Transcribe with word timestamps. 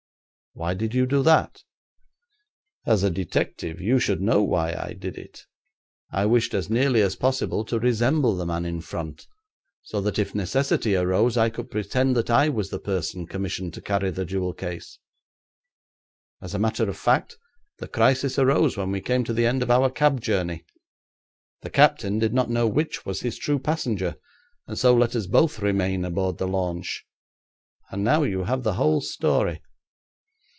'Why 0.53 0.73
did 0.73 0.93
you 0.93 1.05
do 1.05 1.23
that?' 1.23 1.63
'As 2.85 3.03
a 3.03 3.09
detective 3.09 3.79
you 3.79 3.99
should 3.99 4.19
know 4.19 4.43
why 4.43 4.73
I 4.73 4.91
did 4.91 5.17
it. 5.17 5.45
I 6.11 6.25
wished 6.25 6.53
as 6.53 6.69
nearly 6.69 7.01
as 7.01 7.15
possible 7.15 7.63
to 7.63 7.79
resemble 7.79 8.35
the 8.35 8.45
man 8.45 8.65
in 8.65 8.81
front, 8.81 9.27
so 9.81 10.01
that 10.01 10.19
if 10.19 10.35
necessity 10.35 10.93
arose 10.93 11.37
I 11.37 11.49
could 11.49 11.71
pretend 11.71 12.17
that 12.17 12.29
I 12.29 12.49
was 12.49 12.69
the 12.69 12.79
person 12.81 13.25
commissioned 13.27 13.73
to 13.75 13.81
carry 13.81 14.11
the 14.11 14.25
jewel 14.25 14.51
case. 14.53 14.99
As 16.41 16.53
a 16.53 16.59
matter 16.59 16.89
of 16.89 16.97
fact, 16.97 17.37
the 17.77 17.87
crisis 17.87 18.37
arose 18.37 18.75
when 18.75 18.91
we 18.91 18.99
came 18.99 19.23
to 19.23 19.33
the 19.33 19.45
end 19.45 19.63
of 19.63 19.71
our 19.71 19.89
cab 19.89 20.19
journey. 20.19 20.65
The 21.61 21.69
captain 21.69 22.19
did 22.19 22.33
not 22.33 22.49
know 22.49 22.67
which 22.67 23.05
was 23.05 23.21
his 23.21 23.37
true 23.37 23.57
passenger, 23.57 24.17
and 24.67 24.77
so 24.77 24.93
let 24.93 25.15
us 25.15 25.27
both 25.27 25.59
remain 25.59 26.03
aboard 26.03 26.39
the 26.39 26.47
launch. 26.47 27.07
And 27.89 28.03
now 28.03 28.23
you 28.23 28.43
have 28.43 28.63
the 28.63 28.73
whole 28.73 28.99
story.' 28.99 29.61